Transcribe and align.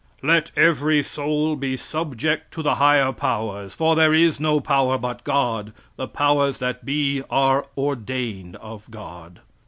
"Let 0.23 0.49
every 0.57 1.03
soul 1.03 1.55
be 1.55 1.77
subject 1.77 2.51
to 2.55 2.63
the 2.63 2.73
higher 2.81 3.11
powers; 3.11 3.75
For 3.75 3.95
there 3.95 4.15
is 4.15 4.39
no 4.39 4.59
power 4.59 4.97
but 4.97 5.23
God: 5.23 5.73
the 5.95 6.07
powers 6.07 6.57
that 6.57 6.83
be 6.83 7.21
are 7.29 7.67
ordained 7.77 8.55
of 8.55 8.89
God." 8.89 9.41